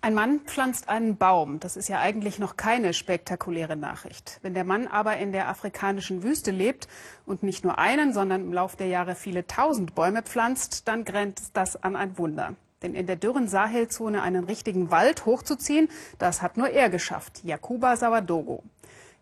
[0.00, 1.58] Ein Mann pflanzt einen Baum.
[1.58, 4.38] Das ist ja eigentlich noch keine spektakuläre Nachricht.
[4.42, 6.86] Wenn der Mann aber in der afrikanischen Wüste lebt
[7.26, 11.50] und nicht nur einen, sondern im Laufe der Jahre viele tausend Bäume pflanzt, dann grenzt
[11.56, 12.54] das an ein Wunder.
[12.82, 15.88] Denn in der dürren Sahelzone einen richtigen Wald hochzuziehen,
[16.20, 18.62] das hat nur er geschafft, Jakuba Sawadogo.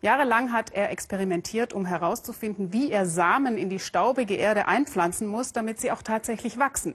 [0.01, 5.53] Jahrelang hat er experimentiert, um herauszufinden, wie er Samen in die staubige Erde einpflanzen muss,
[5.53, 6.93] damit sie auch tatsächlich wachsen.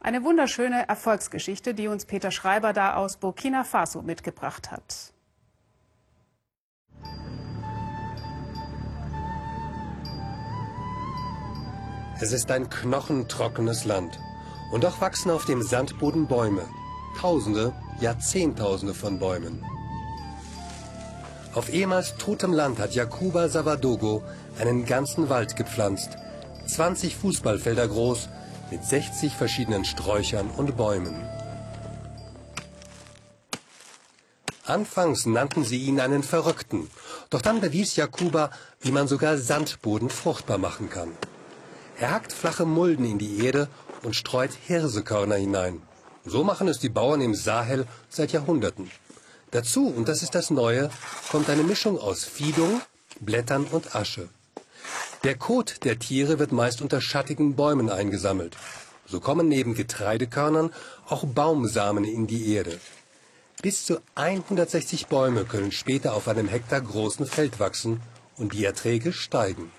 [0.00, 5.12] Eine wunderschöne Erfolgsgeschichte, die uns Peter Schreiber da aus Burkina Faso mitgebracht hat.
[12.20, 14.20] Es ist ein knochentrockenes Land.
[14.72, 16.68] Und doch wachsen auf dem Sandboden Bäume.
[17.18, 19.64] Tausende, ja Zehntausende von Bäumen.
[21.54, 24.22] Auf ehemals totem Land hat Jakuba Savadogo
[24.58, 26.16] einen ganzen Wald gepflanzt.
[26.66, 28.28] 20 Fußballfelder groß,
[28.70, 31.14] mit 60 verschiedenen Sträuchern und Bäumen.
[34.64, 36.88] Anfangs nannten sie ihn einen Verrückten,
[37.28, 41.12] doch dann bewies Jakuba, wie man sogar Sandboden fruchtbar machen kann.
[41.98, 43.68] Er hackt flache Mulden in die Erde
[44.02, 45.82] und streut Hirsekörner hinein.
[46.24, 48.90] So machen es die Bauern im Sahel seit Jahrhunderten.
[49.52, 50.90] Dazu, und das ist das Neue,
[51.30, 52.80] kommt eine Mischung aus Fiedung,
[53.20, 54.30] Blättern und Asche.
[55.24, 58.56] Der Kot der Tiere wird meist unter schattigen Bäumen eingesammelt.
[59.06, 60.72] So kommen neben Getreidekörnern
[61.06, 62.80] auch Baumsamen in die Erde.
[63.60, 68.00] Bis zu 160 Bäume können später auf einem Hektar großen Feld wachsen
[68.38, 69.70] und die Erträge steigen.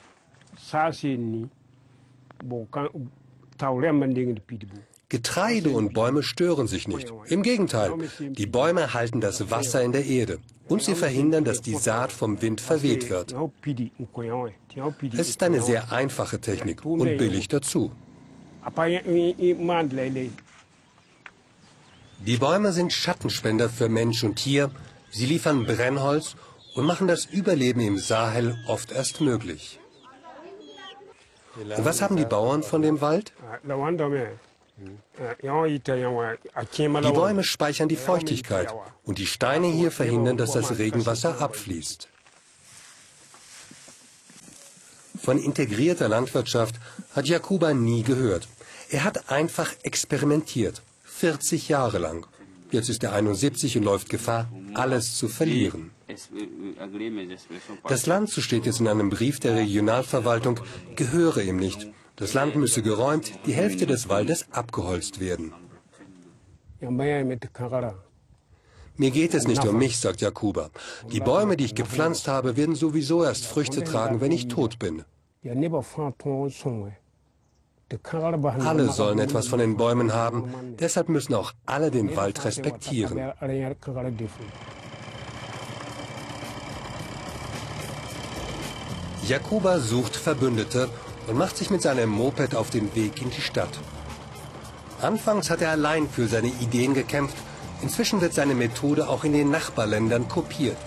[5.09, 7.13] Getreide und Bäume stören sich nicht.
[7.27, 11.75] Im Gegenteil, die Bäume halten das Wasser in der Erde und sie verhindern, dass die
[11.75, 13.35] Saat vom Wind verweht wird.
[15.17, 17.91] Es ist eine sehr einfache Technik und billig dazu.
[22.25, 24.71] Die Bäume sind Schattenspender für Mensch und Tier.
[25.11, 26.35] Sie liefern Brennholz
[26.73, 29.79] und machen das Überleben im Sahel oft erst möglich.
[31.55, 33.33] Und was haben die Bauern von dem Wald?
[34.77, 34.89] Die
[37.11, 38.73] Bäume speichern die Feuchtigkeit
[39.03, 42.07] und die Steine hier verhindern, dass das Regenwasser abfließt.
[45.21, 46.75] Von integrierter Landwirtschaft
[47.15, 48.47] hat Jakuba nie gehört.
[48.89, 52.25] Er hat einfach experimentiert, 40 Jahre lang.
[52.71, 55.91] Jetzt ist er 71 und läuft Gefahr, alles zu verlieren.
[57.87, 60.59] Das Land, so steht es in einem Brief der Regionalverwaltung,
[60.95, 61.87] gehöre ihm nicht.
[62.15, 65.53] Das Land müsse geräumt, die Hälfte des Waldes abgeholzt werden.
[68.95, 70.69] Mir geht es nicht um mich, sagt Jakuba.
[71.11, 75.03] Die Bäume, die ich gepflanzt habe, werden sowieso erst Früchte tragen, wenn ich tot bin.
[78.59, 83.17] Alle sollen etwas von den Bäumen haben, deshalb müssen auch alle den Wald respektieren.
[89.27, 90.89] Jakuba sucht Verbündete
[91.27, 93.79] und macht sich mit seinem Moped auf den Weg in die Stadt.
[95.01, 97.35] Anfangs hat er allein für seine Ideen gekämpft,
[97.81, 100.77] inzwischen wird seine Methode auch in den Nachbarländern kopiert.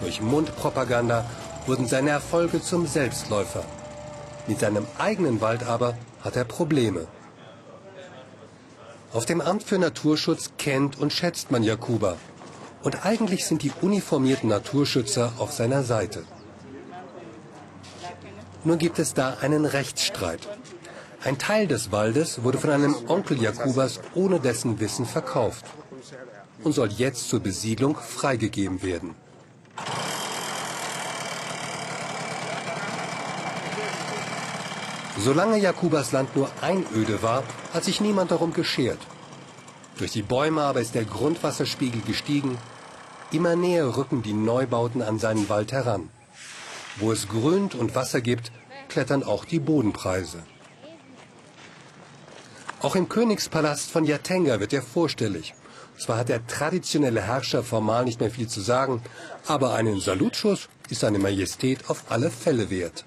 [0.00, 1.24] Durch Mundpropaganda
[1.66, 3.64] wurden seine Erfolge zum Selbstläufer.
[4.48, 7.06] Mit seinem eigenen Wald aber hat er Probleme.
[9.12, 12.16] Auf dem Amt für Naturschutz kennt und schätzt man Jakuba.
[12.82, 16.24] Und eigentlich sind die uniformierten Naturschützer auf seiner Seite.
[18.64, 20.48] Nur gibt es da einen Rechtsstreit.
[21.24, 25.64] Ein Teil des Waldes wurde von einem Onkel Jakubas ohne dessen Wissen verkauft
[26.64, 29.14] und soll jetzt zur Besiedlung freigegeben werden.
[35.18, 38.98] Solange Jakubas Land nur Einöde war, hat sich niemand darum geschert.
[39.98, 42.58] Durch die Bäume aber ist der Grundwasserspiegel gestiegen.
[43.30, 46.08] Immer näher rücken die Neubauten an seinen Wald heran.
[46.96, 48.52] Wo es grünt und Wasser gibt,
[48.88, 50.42] klettern auch die Bodenpreise.
[52.80, 55.54] Auch im Königspalast von Yatenga wird er vorstellig.
[55.98, 59.02] Zwar hat der traditionelle Herrscher formal nicht mehr viel zu sagen,
[59.46, 63.04] aber einen Salutschuss ist seine Majestät auf alle Fälle wert.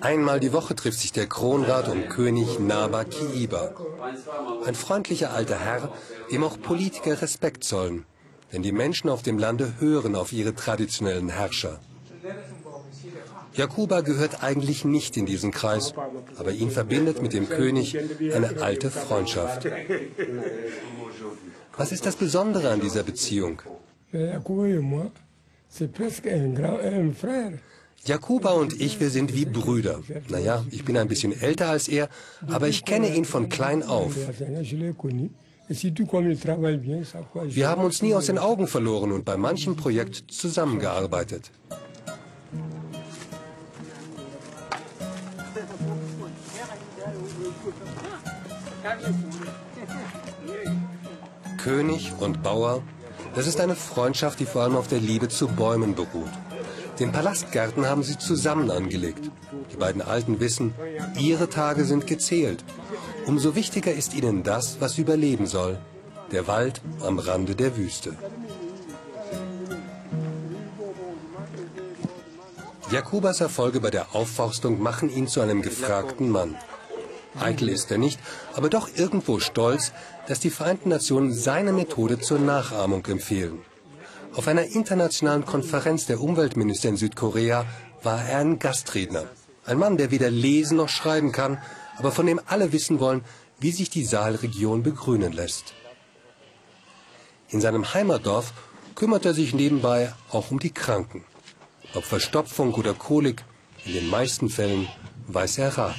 [0.00, 3.74] Einmal die Woche trifft sich der Kronrat und König Naba Kiiba.
[4.64, 5.92] Ein freundlicher alter Herr,
[6.30, 8.06] dem auch Politiker Respekt zollen.
[8.52, 11.80] Denn die Menschen auf dem Lande hören auf ihre traditionellen Herrscher.
[13.54, 15.92] Jakuba gehört eigentlich nicht in diesen Kreis,
[16.38, 17.96] aber ihn verbindet mit dem König
[18.34, 19.66] eine alte Freundschaft.
[21.76, 23.62] Was ist das Besondere an dieser Beziehung?
[28.04, 30.00] Jakuba und ich, wir sind wie Brüder.
[30.28, 32.08] Naja, ich bin ein bisschen älter als er,
[32.48, 34.14] aber ich kenne ihn von klein auf.
[37.44, 41.50] Wir haben uns nie aus den Augen verloren und bei manchem Projekt zusammengearbeitet.
[51.58, 52.82] König und Bauer,
[53.34, 56.30] das ist eine Freundschaft, die vor allem auf der Liebe zu Bäumen beruht.
[57.00, 59.30] Den Palastgarten haben sie zusammen angelegt.
[59.72, 60.74] Die beiden Alten wissen,
[61.18, 62.62] ihre Tage sind gezählt.
[63.26, 65.78] Umso wichtiger ist ihnen das, was überleben soll.
[66.30, 68.14] Der Wald am Rande der Wüste.
[72.92, 76.56] Jakubas Erfolge bei der Aufforstung machen ihn zu einem gefragten Mann.
[77.38, 78.20] Eitel ist er nicht,
[78.54, 79.92] aber doch irgendwo stolz,
[80.26, 83.60] dass die Vereinten Nationen seine Methode zur Nachahmung empfehlen.
[84.34, 87.66] Auf einer internationalen Konferenz der Umweltminister in Südkorea
[88.02, 89.24] war er ein Gastredner.
[89.66, 91.58] Ein Mann, der weder lesen noch schreiben kann,
[91.98, 93.24] aber von dem alle wissen wollen,
[93.58, 95.74] wie sich die Saalregion begrünen lässt.
[97.50, 98.52] In seinem Heimatdorf
[98.94, 101.24] kümmert er sich nebenbei auch um die Kranken.
[101.94, 103.44] Ob Verstopfung oder Kolik,
[103.84, 104.88] in den meisten Fällen
[105.26, 105.96] weiß er Rat.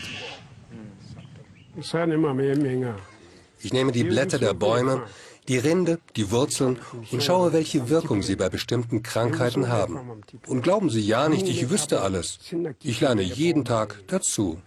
[3.63, 5.03] Ich nehme die Blätter der Bäume,
[5.47, 6.79] die Rinde, die Wurzeln
[7.11, 9.99] und schaue, welche Wirkung sie bei bestimmten Krankheiten haben.
[10.47, 12.39] Und glauben Sie ja nicht, ich wüsste alles.
[12.83, 14.61] Ich lerne jeden Tag dazu.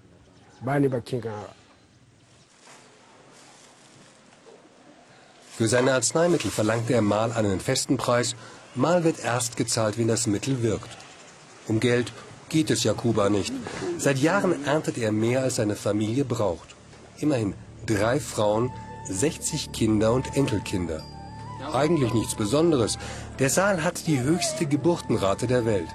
[5.57, 8.35] Für seine Arzneimittel verlangt er mal einen festen Preis,
[8.75, 10.91] mal wird erst gezahlt, wenn das Mittel wirkt.
[11.69, 12.13] Um Geld
[12.49, 13.53] geht es Jakuba nicht.
[13.99, 16.75] Seit Jahren erntet er mehr, als seine Familie braucht.
[17.19, 17.55] Immerhin
[17.87, 18.71] drei Frauen,
[19.05, 21.03] 60 Kinder und Enkelkinder.
[21.73, 22.99] Eigentlich nichts Besonderes.
[23.39, 25.89] Der Saal hat die höchste Geburtenrate der Welt.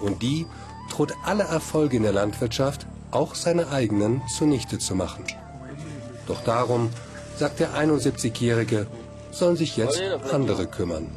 [0.00, 0.46] Und die
[0.90, 5.24] droht alle Erfolge in der Landwirtschaft, auch seine eigenen, zunichte zu machen.
[6.26, 6.90] Doch darum,
[7.36, 8.86] sagt der 71-Jährige,
[9.30, 10.00] sollen sich jetzt
[10.32, 11.08] andere kümmern.